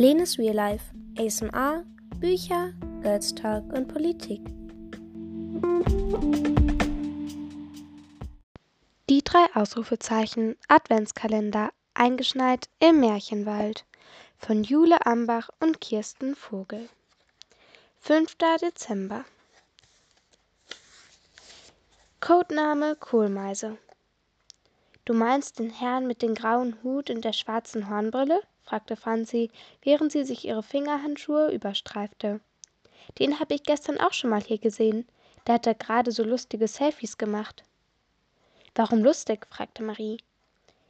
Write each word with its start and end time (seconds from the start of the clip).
Lenes 0.00 0.38
Real 0.38 0.54
Life, 0.54 0.94
ASMR, 1.18 1.84
Bücher, 2.20 2.72
Girls 3.02 3.34
Talk 3.34 3.64
und 3.72 3.88
Politik. 3.88 4.40
Die 9.10 9.24
drei 9.24 9.44
Ausrufezeichen 9.54 10.54
Adventskalender 10.68 11.70
eingeschneit 11.94 12.68
im 12.78 13.00
Märchenwald 13.00 13.86
von 14.36 14.62
Jule 14.62 15.04
Ambach 15.04 15.48
und 15.58 15.80
Kirsten 15.80 16.36
Vogel. 16.36 16.88
5. 17.98 18.36
Dezember 18.62 19.24
Codename 22.20 22.94
Kohlmeise 22.94 23.78
Du 25.04 25.12
meinst 25.12 25.58
den 25.58 25.70
Herrn 25.70 26.06
mit 26.06 26.22
dem 26.22 26.36
grauen 26.36 26.76
Hut 26.84 27.10
und 27.10 27.24
der 27.24 27.32
schwarzen 27.32 27.90
Hornbrille? 27.90 28.40
Fragte 28.68 28.96
Franzi, 28.96 29.50
während 29.80 30.12
sie 30.12 30.24
sich 30.24 30.44
ihre 30.44 30.62
Fingerhandschuhe 30.62 31.50
überstreifte. 31.50 32.40
Den 33.18 33.40
habe 33.40 33.54
ich 33.54 33.62
gestern 33.62 33.98
auch 33.98 34.12
schon 34.12 34.28
mal 34.28 34.42
hier 34.42 34.58
gesehen. 34.58 35.06
Der 35.46 35.54
hat 35.54 35.66
da 35.66 35.72
gerade 35.72 36.12
so 36.12 36.22
lustige 36.22 36.68
Selfies 36.68 37.16
gemacht. 37.16 37.62
Warum 38.74 39.02
lustig? 39.02 39.46
fragte 39.48 39.82
Marie. 39.82 40.18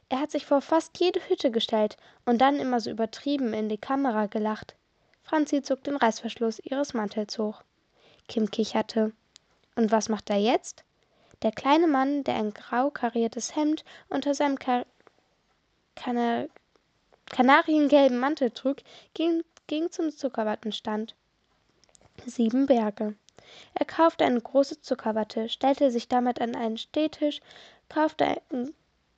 Er 0.09 0.19
hat 0.19 0.31
sich 0.31 0.45
vor 0.45 0.61
fast 0.61 0.99
jede 0.99 1.21
Hütte 1.29 1.51
gestellt 1.51 1.95
und 2.25 2.39
dann 2.39 2.59
immer 2.59 2.81
so 2.81 2.89
übertrieben 2.89 3.53
in 3.53 3.69
die 3.69 3.77
Kamera 3.77 4.25
gelacht. 4.25 4.75
Franzi 5.23 5.61
zog 5.61 5.83
den 5.83 5.95
Reißverschluss 5.95 6.59
ihres 6.59 6.93
Mantels 6.93 7.39
hoch. 7.39 7.63
Kim 8.27 8.51
kicherte. 8.51 9.13
Und 9.75 9.91
was 9.91 10.09
macht 10.09 10.29
er 10.29 10.37
jetzt? 10.37 10.83
Der 11.43 11.51
kleine 11.51 11.87
Mann, 11.87 12.25
der 12.25 12.35
ein 12.35 12.53
grau 12.53 12.89
kariertes 12.89 13.55
Hemd 13.55 13.85
unter 14.09 14.33
seinem 14.33 14.59
Kar 14.59 14.85
Kana 15.95 16.47
kanariengelben 17.29 18.19
Mantel 18.19 18.51
trug, 18.51 18.77
ging, 19.13 19.43
ging 19.67 19.91
zum 19.91 20.11
Zuckerwattenstand. 20.11 21.15
Sieben 22.25 22.65
Berge. 22.65 23.15
Er 23.73 23.85
kaufte 23.85 24.25
eine 24.25 24.41
große 24.41 24.81
Zuckerwatte, 24.81 25.49
stellte 25.49 25.91
sich 25.91 26.07
damit 26.07 26.41
an 26.41 26.55
einen 26.55 26.77
Stehtisch, 26.77 27.39
kaufte 27.87 28.41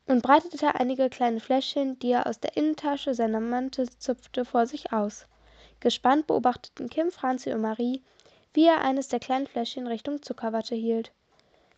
und 0.08 0.22
breitete 0.22 0.76
einige 0.76 1.10
kleine 1.10 1.40
Fläschchen, 1.40 2.00
die 2.00 2.12
er 2.12 2.28
aus 2.28 2.40
der 2.40 2.56
Innentasche 2.58 3.14
seiner 3.14 3.40
Mantel 3.40 3.90
zupfte, 3.90 4.46
vor 4.46 4.66
sich 4.66 4.94
aus. 4.94 5.26
Gespannt 5.80 6.28
beobachteten 6.28 6.90
Kim, 6.90 7.12
Franzi 7.12 7.52
und 7.52 7.62
Marie, 7.62 8.04
wie 8.54 8.68
er 8.68 8.82
eines 8.82 9.08
der 9.08 9.20
kleinen 9.20 9.48
Fläschchen 9.48 9.88
Richtung 9.88 10.22
Zuckerwatte 10.22 10.76
hielt. 10.76 11.12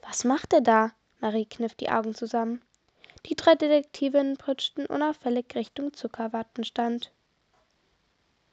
Was 0.02 0.23
macht 0.23 0.53
er 0.53 0.61
da? 0.61 0.91
Marie 1.19 1.45
kniff 1.45 1.75
die 1.75 1.89
Augen 1.89 2.13
zusammen. 2.13 2.61
Die 3.27 3.35
drei 3.35 3.55
Detektivinnen 3.55 4.38
pritschten 4.38 4.85
unauffällig 4.85 5.45
Richtung 5.55 5.93
Zuckerwattenstand. 5.93 7.11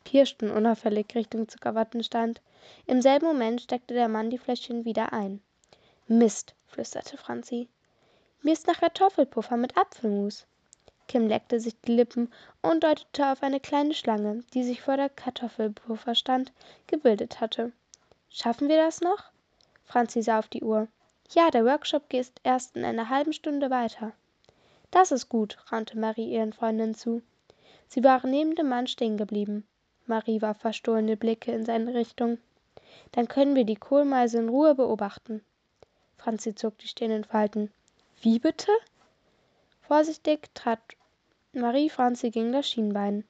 Pirschten 0.05 0.51
unauffällig 0.51 1.15
Richtung 1.15 1.49
Zuckerwattenstand. 1.49 2.41
Im 2.87 3.03
selben 3.03 3.27
Moment 3.27 3.61
steckte 3.61 3.95
der 3.95 4.09
Mann 4.09 4.31
die 4.31 4.39
Fläschchen 4.39 4.85
wieder 4.85 5.13
ein. 5.13 5.43
Mist, 6.07 6.55
flüsterte 6.67 7.17
Franzi. 7.17 7.69
Mir 8.43 8.53
ist 8.53 8.67
nach 8.67 8.81
Kartoffelpuffer 8.81 9.57
mit 9.57 9.77
Apfelmus. 9.77 10.47
Kim 11.09 11.27
leckte 11.27 11.59
sich 11.59 11.75
die 11.81 11.97
Lippen 11.97 12.33
und 12.63 12.85
deutete 12.85 13.33
auf 13.33 13.43
eine 13.43 13.59
kleine 13.59 13.95
Schlange, 13.95 14.45
die 14.55 14.63
sich 14.63 14.81
vor 14.81 14.97
der 14.97 15.09
Kartoffelpufferstand 15.09 16.53
gebildet 16.87 17.41
hatte. 17.41 17.73
Schaffen 18.29 18.69
wir 18.69 18.77
das 18.77 19.01
noch? 19.01 19.25
Franzi 19.85 20.23
sah 20.23 20.39
auf 20.39 20.47
die 20.47 20.63
Uhr. 20.63 20.87
Ja, 21.31 21.51
der 21.51 21.65
Workshop 21.65 22.09
geht 22.09 22.31
erst 22.45 22.77
in 22.77 22.85
einer 22.85 23.09
halben 23.09 23.33
Stunde 23.33 23.71
weiter. 23.71 24.13
Das 24.91 25.13
ist 25.13 25.29
gut, 25.29 25.59
raunte 25.71 25.99
Marie 25.99 26.33
ihren 26.33 26.53
Freundinnen 26.53 26.95
zu. 26.95 27.23
Sie 27.89 28.03
waren 28.05 28.31
neben 28.31 28.55
dem 28.55 28.69
Mann 28.69 28.87
stehen 28.87 29.17
geblieben. 29.17 29.67
Marie 30.07 30.43
warf 30.43 30.59
verstohlene 30.59 31.17
Blicke 31.17 31.53
in 31.53 31.65
seine 31.65 31.95
Richtung. 31.95 32.39
Dann 33.13 33.29
können 33.29 33.55
wir 33.55 33.65
die 33.65 33.77
Kohlmeise 33.77 34.39
in 34.39 34.49
Ruhe 34.49 34.75
beobachten. 34.75 35.43
Franzi 36.17 36.55
zog 36.55 36.77
die 36.79 36.89
Stirn 36.89 37.11
in 37.13 37.25
Falten. 37.25 37.71
Wie 38.21 38.39
bitte? 38.39 38.73
Vorsichtig 39.83 40.49
trat 40.55 40.81
Marie 41.53 41.91
Franzi 41.91 42.31
gegen 42.31 42.53
das 42.53 42.69
Schienbein. 42.69 43.25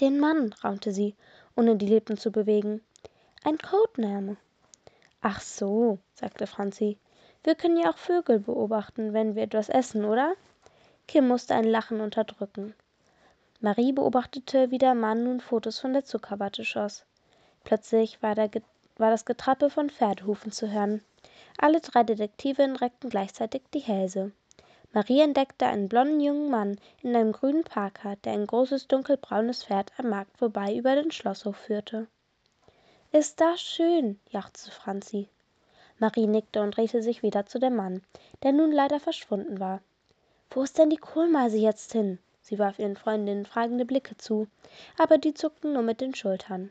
Den 0.00 0.18
Mann, 0.18 0.54
raunte 0.64 0.92
sie, 0.92 1.14
ohne 1.56 1.76
die 1.76 1.86
Lippen 1.86 2.16
zu 2.16 2.30
bewegen. 2.30 2.82
Ein 3.44 3.58
Codename. 3.58 4.36
Ach 5.20 5.40
so, 5.40 5.98
sagte 6.14 6.46
Franzi. 6.46 6.98
Wir 7.44 7.54
können 7.54 7.76
ja 7.76 7.90
auch 7.90 7.98
Vögel 7.98 8.38
beobachten, 8.38 9.12
wenn 9.12 9.34
wir 9.34 9.42
etwas 9.42 9.68
essen, 9.68 10.04
oder? 10.04 10.34
Kim 11.12 11.28
musste 11.28 11.54
ein 11.54 11.64
Lachen 11.64 12.00
unterdrücken. 12.00 12.74
Marie 13.60 13.92
beobachtete, 13.92 14.70
wie 14.70 14.78
der 14.78 14.94
Mann 14.94 15.24
nun 15.24 15.40
Fotos 15.40 15.78
von 15.78 15.92
der 15.92 16.06
Zuckerwatte 16.06 16.64
schoss. 16.64 17.04
Plötzlich 17.64 18.22
war, 18.22 18.34
war 18.34 19.10
das 19.10 19.26
Getrappel 19.26 19.68
von 19.68 19.90
Pferdehufen 19.90 20.52
zu 20.52 20.72
hören. 20.72 21.04
Alle 21.58 21.82
drei 21.82 22.02
Detektivinnen 22.02 22.76
reckten 22.76 23.10
gleichzeitig 23.10 23.60
die 23.74 23.80
Hälse. 23.80 24.32
Marie 24.94 25.20
entdeckte 25.20 25.66
einen 25.66 25.90
blonden 25.90 26.18
jungen 26.18 26.50
Mann 26.50 26.80
in 27.02 27.14
einem 27.14 27.32
grünen 27.32 27.64
Parker, 27.64 28.16
der 28.24 28.32
ein 28.32 28.46
großes 28.46 28.88
dunkelbraunes 28.88 29.64
Pferd 29.64 29.92
am 29.98 30.08
Markt 30.08 30.38
vorbei 30.38 30.74
über 30.74 30.94
den 30.94 31.10
Schlosshof 31.10 31.58
führte. 31.58 32.06
Ist 33.10 33.38
das 33.38 33.60
schön, 33.60 34.18
jauchzte 34.30 34.70
Franzi. 34.70 35.28
Marie 35.98 36.26
nickte 36.26 36.62
und 36.62 36.74
drehte 36.74 37.02
sich 37.02 37.22
wieder 37.22 37.44
zu 37.44 37.58
dem 37.58 37.76
Mann, 37.76 38.00
der 38.42 38.52
nun 38.52 38.72
leider 38.72 38.98
verschwunden 38.98 39.60
war. 39.60 39.82
Wo 40.54 40.62
ist 40.62 40.76
denn 40.76 40.90
die 40.90 40.98
Kohlmeise 40.98 41.56
jetzt 41.56 41.92
hin? 41.92 42.18
Sie 42.42 42.58
warf 42.58 42.78
ihren 42.78 42.96
Freundinnen 42.96 43.46
fragende 43.46 43.86
Blicke 43.86 44.18
zu, 44.18 44.48
aber 44.98 45.16
die 45.16 45.32
zuckten 45.32 45.72
nur 45.72 45.82
mit 45.82 46.02
den 46.02 46.14
Schultern. 46.14 46.70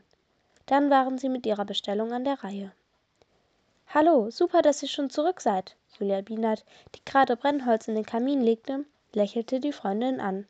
Dann 0.66 0.88
waren 0.88 1.18
sie 1.18 1.28
mit 1.28 1.46
ihrer 1.46 1.64
Bestellung 1.64 2.12
an 2.12 2.22
der 2.22 2.44
Reihe. 2.44 2.70
Hallo, 3.88 4.30
super, 4.30 4.62
dass 4.62 4.82
ihr 4.82 4.88
schon 4.88 5.10
zurück 5.10 5.40
seid. 5.40 5.74
Julia 5.98 6.20
Bienert, 6.20 6.64
die 6.94 7.04
gerade 7.04 7.36
Brennholz 7.36 7.88
in 7.88 7.96
den 7.96 8.06
Kamin 8.06 8.40
legte, 8.40 8.84
lächelte 9.14 9.58
die 9.58 9.72
Freundin 9.72 10.20
an. 10.20 10.46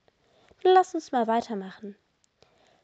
Nun 0.62 0.75
lass 0.75 0.94
uns 0.94 1.10
mal 1.10 1.26
weitermachen. 1.26 1.97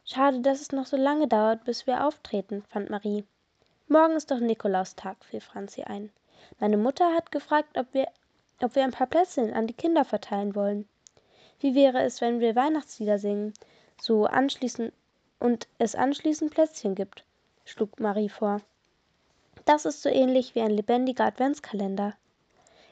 Schade, 0.04 0.41
dass 0.41 0.62
es 0.62 0.72
noch 0.72 0.86
so 0.86 0.97
lange 0.97 1.28
dauert, 1.28 1.65
bis 1.65 1.86
wir 1.86 2.06
auftreten, 2.06 2.65
fand 2.70 2.88
Marie. 2.88 3.26
Morgen 3.86 4.15
ist 4.15 4.30
doch 4.30 4.41
Nikolaustag, 4.41 5.22
fiel 5.26 5.42
Franzi 5.42 5.82
ein. 5.82 6.10
Meine 6.59 6.78
Mutter 6.78 7.12
hat 7.12 7.30
gefragt, 7.30 7.76
ob 7.76 7.92
wir, 7.92 8.09
ob 8.63 8.75
wir 8.75 8.85
ein 8.85 8.91
paar 8.91 9.07
Plätzchen 9.07 9.53
an 9.53 9.67
die 9.67 9.75
Kinder 9.75 10.05
verteilen 10.05 10.55
wollen. 10.55 10.89
Wie 11.61 11.75
wäre 11.75 12.03
es, 12.03 12.21
wenn 12.21 12.41
wir 12.41 12.57
Weihnachtslieder 12.57 13.19
singen, 13.19 13.55
so 14.01 14.27
anschließend 14.27 14.93
und 15.41 15.69
es 15.79 15.95
anschließend 15.95 16.53
Plätzchen 16.53 16.95
gibt, 16.95 17.25
schlug 17.65 18.01
Marie 18.01 18.29
vor. 18.29 18.61
Das 19.65 19.85
ist 19.85 20.03
so 20.03 20.09
ähnlich 20.09 20.55
wie 20.55 20.61
ein 20.61 20.71
lebendiger 20.71 21.25
Adventskalender. 21.25 22.15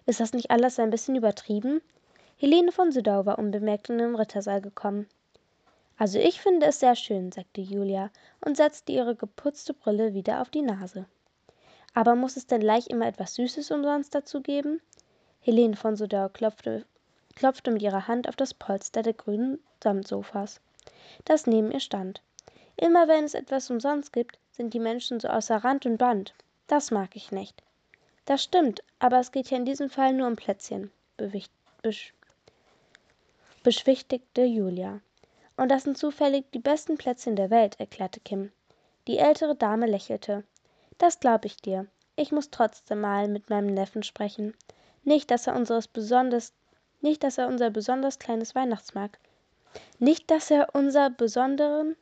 Ist 0.05 0.21
das 0.21 0.33
nicht 0.33 0.51
alles 0.51 0.79
ein 0.79 0.91
bisschen 0.91 1.17
übertrieben? 1.17 1.81
Helene 2.37 2.71
von 2.71 2.93
Südau 2.93 3.25
war 3.27 3.39
unbemerkt 3.39 3.89
in 3.89 3.99
den 3.99 4.15
Rittersaal 4.15 4.61
gekommen. 4.61 5.09
Also 5.97 6.19
ich 6.19 6.41
finde 6.41 6.67
es 6.67 6.81
sehr 6.81 6.95
schön, 6.95 7.33
sagte 7.33 7.63
Julia 7.63 8.11
und 8.45 8.57
setzte 8.57 8.93
ihre 8.93 9.17
geputzte 9.17 9.73
Brille 9.73 10.13
wieder 10.13 10.43
auf 10.43 10.51
die 10.51 10.63
Nase. 10.63 11.07
Aber 11.95 12.15
muss 12.15 12.37
es 12.37 12.47
denn 12.47 12.61
gleich 12.61 12.89
immer 12.89 13.07
etwas 13.07 13.35
Süßes 13.37 13.71
umsonst 13.71 14.15
dazu 14.15 14.43
geben? 14.43 14.83
Helene 15.47 15.77
von 15.77 15.95
Sodau 15.95 16.29
klopfte, 16.29 16.85
klopfte 17.37 17.71
mit 17.71 17.81
ihrer 17.81 18.09
Hand 18.09 18.29
auf 18.29 18.35
das 18.35 18.53
Polster 18.53 19.03
der 19.03 19.13
grünen 19.13 19.61
Samtsofas, 19.81 20.61
das 21.25 21.47
neben 21.47 21.71
ihr 21.71 21.79
stand. 21.79 22.21
Immer 22.77 23.07
wenn 23.07 23.23
es 23.23 23.35
etwas 23.35 23.71
umsonst 23.71 24.13
gibt, 24.13 24.41
sind 24.51 24.75
die 24.75 24.81
Menschen 24.81 25.21
so 25.21 25.29
außer 25.29 25.59
Rand 25.59 25.87
und 25.87 25.99
Band. 25.99 26.35
Das 26.67 26.91
mag 26.91 27.15
ich 27.15 27.31
nicht. 27.31 27.63
Das 28.25 28.43
stimmt, 28.43 28.83
aber 28.99 29.21
es 29.21 29.31
geht 29.31 29.49
ja 29.49 29.57
in 29.57 29.65
diesem 29.65 29.89
Fall 29.89 30.15
nur 30.15 30.27
um 30.27 30.35
Plätzchen, 30.35 30.91
beschwichtigte 33.63 34.43
Julia. 34.43 34.99
Und 35.57 35.69
das 35.69 35.85
sind 35.85 35.97
zufällig 35.97 36.45
die 36.55 36.59
besten 36.59 36.99
Plätzchen 36.99 37.37
der 37.37 37.51
Welt, 37.51 37.79
erklärte 37.79 38.19
Kim. 38.19 38.51
Die 39.07 39.19
ältere 39.19 39.55
Dame 39.55 39.87
lächelte. 39.87 40.43
Das 40.99 41.21
glaube 41.21 41.47
ich 41.47 41.59
dir. 41.59 41.87
Ich 42.17 42.33
muss 42.33 42.51
trotzdem 42.51 43.01
mal 43.01 43.29
mit 43.29 43.49
meinem 43.49 43.73
Neffen 43.73 44.03
sprechen. 44.03 44.53
Nicht, 45.07 45.31
dass 45.31 45.47
er 45.47 45.55
unseres 45.55 45.87
besonders 45.87 46.53
nicht, 47.01 47.23
dass 47.23 47.39
er 47.39 47.47
unser 47.47 47.71
besonders 47.71 48.19
kleines 48.19 48.57
Weihnachtsmarkt. 48.57 49.21
Nicht, 50.01 50.31
dass 50.33 50.51
er 50.51 50.75
unser 50.75 51.11
besonderen 51.11 51.97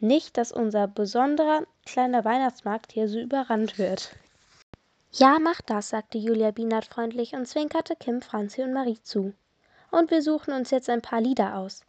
nicht, 0.00 0.36
dass 0.36 0.50
unser 0.50 0.88
besonderer 0.88 1.64
kleiner 1.86 2.24
Weihnachtsmarkt 2.24 2.90
hier 2.90 3.08
so 3.08 3.20
überrannt 3.20 3.78
wird. 3.78 4.16
Ja, 5.12 5.38
mach 5.38 5.60
das, 5.60 5.90
sagte 5.90 6.18
Julia 6.18 6.50
Bienert 6.50 6.86
freundlich 6.86 7.34
und 7.34 7.46
zwinkerte 7.46 7.94
Kim, 7.94 8.20
Franzi 8.20 8.62
und 8.62 8.72
Marie 8.72 9.00
zu 9.00 9.32
und 9.92 10.10
wir 10.10 10.22
suchen 10.22 10.52
uns 10.52 10.70
jetzt 10.70 10.90
ein 10.90 11.02
paar 11.02 11.20
Lieder 11.20 11.56
aus. 11.56 11.84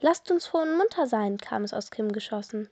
Lasst 0.00 0.30
uns 0.30 0.46
froh 0.46 0.58
und 0.58 0.76
munter 0.76 1.06
sein, 1.06 1.38
kam 1.38 1.64
es 1.64 1.72
aus 1.72 1.90
Kim 1.90 2.12
geschossen. 2.12 2.68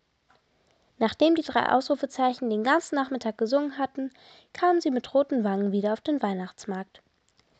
Nachdem 1.02 1.34
die 1.34 1.42
drei 1.42 1.68
Ausrufezeichen 1.72 2.48
den 2.48 2.62
ganzen 2.62 2.94
Nachmittag 2.94 3.36
gesungen 3.36 3.76
hatten, 3.76 4.12
kamen 4.52 4.80
sie 4.80 4.92
mit 4.92 5.12
roten 5.12 5.42
Wangen 5.42 5.72
wieder 5.72 5.94
auf 5.94 6.00
den 6.00 6.22
Weihnachtsmarkt. 6.22 7.02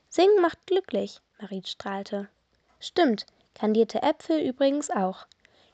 Singen 0.08 0.40
macht 0.40 0.64
glücklich, 0.68 1.20
Marie 1.40 1.64
strahlte. 1.66 2.28
Stimmt, 2.78 3.26
Kandierte 3.56 4.00
Äpfel 4.00 4.40
übrigens 4.40 4.92
auch. 4.92 5.26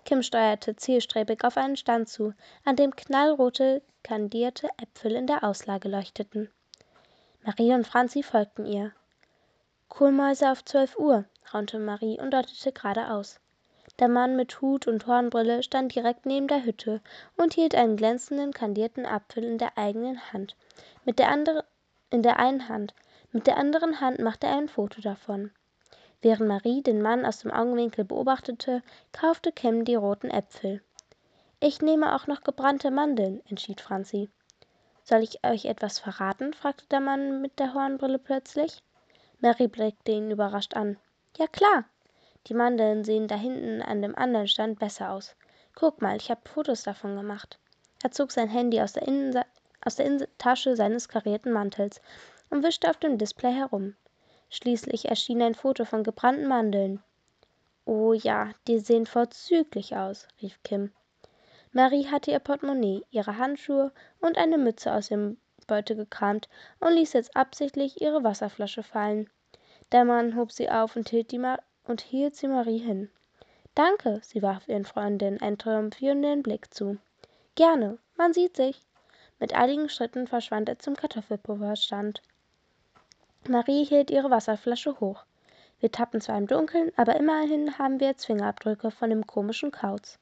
Kim 0.07 0.23
steuerte 0.23 0.77
zielstrebig 0.77 1.45
auf 1.45 1.59
einen 1.59 1.77
Stand 1.77 2.09
zu, 2.09 2.33
an 2.65 2.77
dem 2.77 2.97
knallrote 2.97 3.83
kandierte 4.03 4.71
Äpfel 4.79 5.13
in 5.13 5.27
der 5.27 5.45
Auslage 5.45 5.91
leuchteten. 5.91 6.51
Marie 7.43 7.75
und 7.75 7.87
Franzi 7.87 8.23
folgten 8.23 8.65
ihr. 8.65 8.93
Kohlmäuse 9.89 10.51
auf 10.51 10.65
zwölf 10.65 10.97
Uhr, 10.97 11.27
raunte 11.53 11.79
Marie 11.79 12.19
und 12.19 12.31
deutete 12.31 12.73
geradeaus. 12.73 13.39
Der 13.99 14.09
Mann 14.09 14.37
mit 14.37 14.61
Hut 14.61 14.87
und 14.87 15.07
Hornbrille 15.09 15.63
stand 15.65 15.95
direkt 15.95 16.25
neben 16.25 16.47
der 16.47 16.65
Hütte 16.65 17.01
und 17.37 17.55
hielt 17.55 17.75
einen 17.75 17.97
glänzenden, 17.97 18.53
kandierten 18.53 19.05
Apfel 19.05 19.43
in 19.43 19.59
der 19.59 19.77
eigenen 19.77 20.33
Hand, 20.33 20.57
mit 21.05 21.19
der 21.19 21.31
andere, 21.31 21.65
in 22.11 22.23
der 22.23 22.39
einen 22.39 22.69
Hand. 22.69 22.95
Mit 23.33 23.49
der 23.49 23.57
anderen 23.57 24.01
Hand 24.01 24.21
machte 24.21 24.47
er 24.47 24.57
ein 24.57 24.69
Foto 24.69 25.01
davon. 25.01 25.51
Während 26.23 26.49
Marie 26.49 26.83
den 26.83 27.03
Mann 27.03 27.27
aus 27.27 27.41
dem 27.41 27.51
Augenwinkel 27.51 28.05
beobachtete, 28.05 28.83
kaufte 29.13 29.53
Kim 29.53 29.85
die 29.85 29.97
roten 29.97 30.31
Äpfel. 30.31 30.81
Ich 31.61 31.83
nehme 31.83 32.15
auch 32.15 32.29
noch 32.29 32.43
gebrannte 32.43 32.93
Mandeln, 32.93 33.43
entschied 33.49 33.81
Franzi. 33.81 34.31
Soll 35.03 35.23
ich 35.23 35.45
euch 35.45 35.65
etwas 35.65 35.99
verraten? 35.99 36.55
fragte 36.55 36.87
der 36.87 37.01
Mann 37.01 37.41
mit 37.41 37.59
der 37.59 37.75
Hornbrille 37.75 38.19
plötzlich. 38.19 38.79
Mary 39.41 39.67
blickte 39.67 40.13
ihn 40.13 40.31
überrascht 40.31 40.75
an. 40.75 40.99
Ja 41.37 41.49
klar. 41.49 41.85
Die 42.47 42.55
Mandeln 42.55 43.05
sehen 43.05 43.29
da 43.29 43.35
hinten 43.35 43.83
an 43.83 44.01
dem 44.01 44.17
anderen 44.17 44.49
Stand 44.49 44.79
besser 44.79 45.11
aus. 45.11 45.37
Guck 45.75 46.01
mal, 46.01 46.17
ich 46.17 46.31
habe 46.31 46.49
Fotos 46.49 46.83
davon 46.83 47.17
gemacht. 47.17 47.59
Er 48.03 48.11
zog 48.11 48.33
sein 48.33 48.49
Handy 48.49 48.81
aus 48.81 48.93
der, 48.93 49.07
Innense 49.07 49.45
aus 49.85 49.97
der 49.97 50.07
Innentasche 50.07 50.77
seines 50.77 51.09
karierten 51.09 51.53
Mantels 51.53 52.01
und 52.51 52.63
wischte 52.63 52.89
auf 52.89 52.97
dem 52.97 53.19
Display 53.19 53.53
herum. 53.53 53.97
Schließlich 54.51 55.09
erschien 55.09 55.43
ein 55.43 55.55
Foto 55.55 55.85
von 55.85 56.05
gebrannten 56.05 56.47
Mandeln. 56.47 57.03
Oh 57.85 58.13
ja, 58.13 58.51
die 58.67 58.79
sehen 58.79 59.07
vorzüglich 59.07 59.97
aus, 59.97 60.29
rief 60.41 60.63
Kim. 60.63 60.93
Marie 61.73 62.07
hatte 62.07 62.31
ihr 62.31 62.39
Portemonnaie, 62.39 63.05
ihre 63.11 63.37
Handschuhe 63.37 63.93
und 64.21 64.39
eine 64.39 64.59
Mütze 64.59 64.93
aus 64.93 65.11
ihrem 65.11 65.39
Beutel 65.67 65.97
gekramt 65.97 66.49
und 66.81 66.95
ließ 66.95 67.13
jetzt 67.13 67.37
absichtlich 67.37 68.01
ihre 68.01 68.25
Wasserflasche 68.25 68.83
fallen. 68.83 69.29
Der 69.93 70.05
Mann 70.05 70.35
hob 70.37 70.51
sie 70.51 70.71
auf 70.71 70.97
und 70.97 71.09
hielt, 71.11 71.31
die 71.31 71.39
und 71.89 72.03
hielt 72.03 72.37
sie 72.37 72.47
Marie 72.47 72.79
hin. 72.79 73.11
Danke, 73.75 74.21
sie 74.23 74.43
warf 74.43 74.69
ihren 74.69 74.85
Freundinnen 74.85 75.41
einen 75.41 75.59
triumphierenden 75.59 76.43
Blick 76.43 76.73
zu. 76.73 76.99
Gerne, 77.55 77.99
man 78.17 78.33
sieht 78.33 78.57
sich. 78.57 78.85
Mit 79.41 79.55
einigen 79.55 79.89
Schritten 79.89 80.27
verschwand 80.27 80.69
er 80.69 80.79
zum 80.79 80.97
Kartoffelpulverstand. 80.97 82.23
Marie 83.49 83.85
hielt 83.85 84.11
ihre 84.11 84.31
Wasserflasche 84.31 85.01
hoch. 85.01 85.25
Wir 85.81 85.93
tappen 85.93 86.21
zwar 86.21 86.37
im 86.39 86.47
Dunkeln, 86.47 86.91
aber 86.97 87.17
immerhin 87.17 87.79
haben 87.79 88.01
wir 88.01 88.09
jetzt 88.09 88.27
Fingerabdrücke 88.27 88.91
von 88.91 89.11
dem 89.11 89.27
komischen 89.27 89.71
Kauz. 89.71 90.19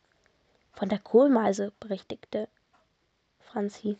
Von 0.72 0.90
der 0.90 0.98
Kohlmeise, 0.98 1.72
berichtigte 1.80 2.48
Franzi. 3.40 3.96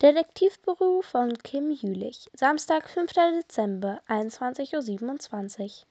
Detektivbüro 0.00 1.02
von 1.02 1.36
Kim 1.36 1.70
Jülich. 1.70 2.30
Samstag, 2.32 2.88
5. 2.88 3.12
Dezember, 3.12 4.00
21.27 4.08 5.82
Uhr. 5.82 5.86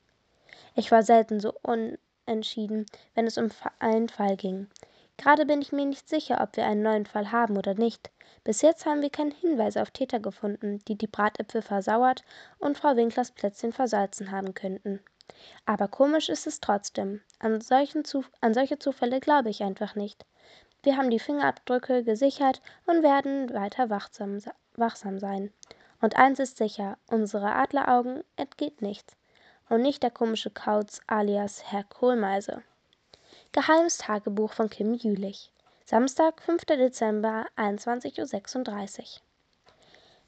Ich 0.76 0.92
war 0.92 1.04
selten 1.04 1.40
so 1.40 1.54
unentschieden, 1.62 2.86
wenn 3.16 3.28
es 3.28 3.38
um 3.38 3.50
einen 3.80 4.10
Fall 4.10 4.38
ging. 4.38 4.68
Gerade 5.18 5.46
bin 5.46 5.62
ich 5.62 5.72
mir 5.72 5.86
nicht 5.86 6.08
sicher, 6.08 6.40
ob 6.42 6.56
wir 6.56 6.66
einen 6.66 6.82
neuen 6.82 7.06
Fall 7.06 7.32
haben 7.32 7.58
oder 7.58 7.74
nicht. 7.74 8.10
Bis 8.46 8.62
jetzt 8.62 8.86
haben 8.86 9.02
wir 9.02 9.10
keine 9.10 9.34
Hinweise 9.34 9.82
auf 9.82 9.92
Täter 9.92 10.20
gefunden, 10.20 10.80
die 10.88 10.98
die 10.98 11.08
Bratäpfel 11.08 11.62
versauert 11.62 12.24
und 12.58 12.78
Frau 12.78 12.96
Winklers 12.96 13.32
Plätzchen 13.32 13.74
versalzen 13.74 14.32
haben 14.32 14.54
könnten. 14.54 15.02
Aber 15.66 15.88
komisch 15.88 16.30
ist 16.30 16.48
es 16.48 16.62
trotzdem. 16.62 17.22
An, 17.40 17.60
an 18.42 18.54
solche 18.54 18.80
Zufälle 18.80 19.20
glaube 19.20 19.50
ich 19.50 19.62
einfach 19.62 19.96
nicht. 19.96 20.26
Wir 20.84 20.96
haben 20.96 21.10
die 21.10 21.20
Fingerabdrücke 21.20 22.04
gesichert 22.04 22.62
und 22.86 23.04
werden 23.04 23.54
weiter 23.54 23.90
wachsam, 23.90 24.40
wachsam 24.76 25.20
sein. 25.20 25.52
Und 26.00 26.16
eins 26.16 26.40
ist 26.40 26.58
sicher, 26.58 26.98
unsere 27.08 27.54
Adleraugen 27.56 28.24
entgeht 28.38 28.82
nichts. 28.82 29.18
Und 29.70 29.84
nicht 29.84 30.02
der 30.02 30.10
komische 30.10 30.50
Kauz 30.50 31.00
alias 31.06 31.72
Herr 31.72 31.84
Kohlmeise. 31.84 32.64
Geheimes 33.52 34.00
Tagebuch 34.00 34.52
von 34.52 34.68
Kim 34.68 34.96
Jülich. 34.96 35.52
Samstag, 35.86 36.42
5. 36.42 36.66
Dezember, 36.66 37.46
21.36 37.56 39.00
Uhr. 39.00 39.06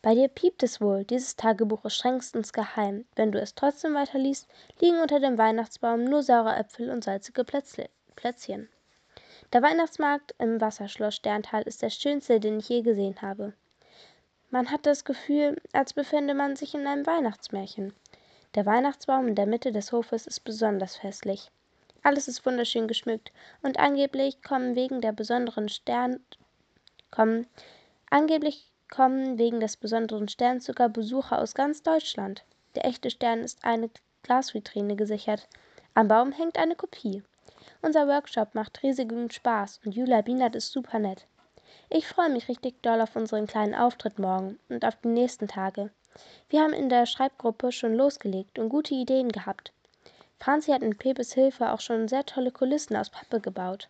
Bei 0.03 0.13
dir 0.13 0.27
piept 0.27 0.61
es 0.61 0.79
wohl, 0.79 1.05
dieses 1.05 1.35
Tagebuch 1.35 1.85
ist 1.85 1.95
strengstens 1.95 2.53
geheim. 2.53 3.05
Wenn 3.15 3.31
du 3.31 3.41
es 3.41 3.55
trotzdem 3.55 3.95
weiterliest, 3.95 4.47
liegen 4.79 4.99
unter 4.99 5.19
dem 5.19 5.39
Weihnachtsbaum 5.39 6.03
nur 6.03 6.21
saure 6.21 6.55
Äpfel 6.55 6.91
und 6.91 7.03
salzige 7.03 7.43
Plätzchen. 7.43 8.69
Der 9.53 9.63
Weihnachtsmarkt 9.63 10.35
im 10.37 10.61
Wasserschloss 10.61 11.15
Sterntal 11.15 11.63
ist 11.63 11.81
der 11.81 11.89
schönste, 11.89 12.39
den 12.39 12.59
ich 12.59 12.69
je 12.69 12.81
gesehen 12.83 13.21
habe. 13.23 13.53
Man 14.51 14.69
hat 14.69 14.85
das 14.85 15.03
Gefühl, 15.03 15.59
als 15.73 15.93
befände 15.93 16.35
man 16.35 16.55
sich 16.55 16.75
in 16.75 16.85
einem 16.85 17.07
Weihnachtsmärchen. 17.07 17.93
Der 18.55 18.65
Weihnachtsbaum 18.65 19.29
in 19.29 19.35
der 19.35 19.45
Mitte 19.45 19.71
des 19.71 19.91
Hofes 19.91 20.27
ist 20.27 20.41
besonders 20.41 20.97
festlich. 20.97 21.49
Alles 22.03 22.27
ist 22.27 22.45
wunderschön 22.45 22.87
geschmückt 22.87 23.31
und 23.61 23.79
angeblich 23.79 24.41
kommen 24.41 24.75
wegen 24.75 24.99
der 25.01 25.13
besonderen 25.13 25.69
Stern 25.69 26.19
kommen 27.11 27.47
angeblich 28.09 28.71
kommen 28.89 29.37
wegen 29.37 29.59
des 29.59 29.77
besonderen 29.77 30.27
Sterns 30.27 30.65
sogar 30.65 30.89
Besucher 30.89 31.39
aus 31.39 31.53
ganz 31.53 31.81
Deutschland. 31.81 32.43
Der 32.75 32.85
echte 32.85 33.09
Stern 33.09 33.39
ist 33.39 33.63
eine 33.63 33.89
Glasvitrine 34.23 34.95
gesichert. 34.95 35.47
Am 35.93 36.07
Baum 36.07 36.31
hängt 36.31 36.57
eine 36.57 36.75
Kopie. 36.75 37.23
Unser 37.81 38.07
Workshop 38.07 38.53
macht 38.53 38.83
riesigen 38.83 39.31
Spaß 39.31 39.79
und 39.85 39.93
Julia 39.93 40.21
Bienert 40.21 40.55
ist 40.55 40.71
super 40.71 40.99
nett. 40.99 41.25
Ich 41.89 42.07
freue 42.07 42.29
mich 42.29 42.49
richtig 42.49 42.81
doll 42.81 42.99
auf 42.99 43.15
unseren 43.15 43.47
kleinen 43.47 43.75
Auftritt 43.75 44.19
morgen 44.19 44.59
und 44.69 44.83
auf 44.83 44.97
die 44.97 45.09
nächsten 45.09 45.47
Tage. 45.47 45.91
Wir 46.49 46.61
haben 46.61 46.73
in 46.73 46.89
der 46.89 47.05
Schreibgruppe 47.05 47.71
schon 47.71 47.95
losgelegt 47.95 48.59
und 48.59 48.69
gute 48.69 48.93
Ideen 48.93 49.29
gehabt. 49.29 49.71
Franzi 50.39 50.71
hat 50.71 50.81
mit 50.81 50.97
Pepes 50.97 51.33
Hilfe 51.33 51.71
auch 51.71 51.79
schon 51.79 52.07
sehr 52.07 52.25
tolle 52.25 52.51
Kulissen 52.51 52.95
aus 52.95 53.09
Pappe 53.09 53.39
gebaut. 53.39 53.89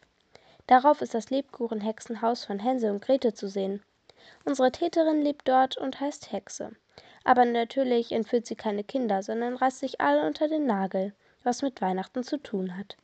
Darauf 0.68 1.02
ist 1.02 1.14
das 1.14 1.30
Lebkuchenhexenhaus 1.30 2.46
von 2.46 2.60
Hänsel 2.60 2.92
und 2.92 3.02
Grete 3.02 3.34
zu 3.34 3.48
sehen. 3.48 3.82
Unsere 4.46 4.72
Täterin 4.72 5.22
lebt 5.22 5.48
dort 5.48 5.78
und 5.78 6.00
heißt 6.00 6.32
Hexe. 6.32 6.72
Aber 7.24 7.46
natürlich 7.46 8.12
entführt 8.12 8.46
sie 8.46 8.56
keine 8.56 8.84
Kinder, 8.84 9.24
sondern 9.24 9.56
reißt 9.56 9.80
sich 9.80 10.02
alle 10.02 10.26
unter 10.26 10.48
den 10.48 10.66
Nagel, 10.66 11.14
was 11.44 11.62
mit 11.62 11.82
Weihnachten 11.82 12.24
zu 12.24 12.38
tun 12.38 12.78
hat. 12.78 12.98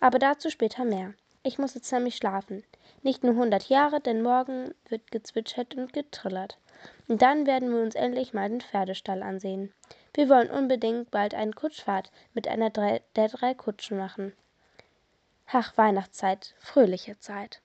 Aber 0.00 0.18
dazu 0.18 0.50
später 0.50 0.84
mehr. 0.84 1.14
Ich 1.42 1.58
muss 1.58 1.74
jetzt 1.74 1.92
nämlich 1.92 2.16
schlafen. 2.16 2.64
Nicht 3.02 3.24
nur 3.24 3.34
hundert 3.34 3.68
Jahre, 3.68 4.00
denn 4.00 4.22
morgen 4.22 4.74
wird 4.88 5.10
gezwitschert 5.10 5.74
und 5.74 5.92
getrillert. 5.92 6.58
Und 7.08 7.22
dann 7.22 7.46
werden 7.46 7.70
wir 7.70 7.80
uns 7.80 7.94
endlich 7.94 8.32
mal 8.32 8.48
den 8.48 8.60
Pferdestall 8.60 9.22
ansehen. 9.22 9.72
Wir 10.14 10.28
wollen 10.28 10.50
unbedingt 10.50 11.10
bald 11.10 11.34
eine 11.34 11.52
Kutschfahrt 11.52 12.10
mit 12.32 12.48
einer 12.48 12.70
der 12.70 13.00
drei 13.28 13.54
Kutschen 13.54 13.98
machen. 13.98 14.32
Ach, 15.46 15.76
Weihnachtszeit, 15.76 16.54
fröhliche 16.58 17.18
Zeit. 17.18 17.60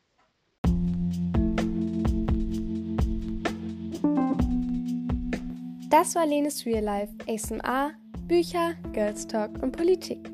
Das 5.89 6.15
war 6.15 6.25
Lenes 6.25 6.65
Real 6.65 6.83
Life, 6.83 7.13
ASMR, 7.27 7.91
Bücher, 8.27 8.75
Girls 8.93 9.27
Talk 9.27 9.61
und 9.61 9.75
Politik. 9.75 10.31